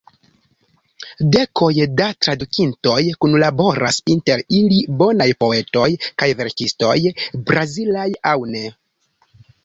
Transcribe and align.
Dekoj 1.33 1.73
da 1.97 2.05
tradukintoj 2.25 2.95
kunlaboras, 3.25 3.99
inter 4.13 4.41
ili 4.59 4.79
bonaj 5.01 5.27
poetoj 5.43 5.85
kaj 6.23 6.29
verkistoj, 6.39 6.95
brazilaj 7.51 8.07
aŭ 8.31 8.33
ne. 8.55 8.63